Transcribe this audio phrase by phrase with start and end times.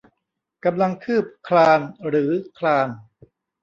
[0.65, 2.87] กำลังคืบคลานหรือคลาน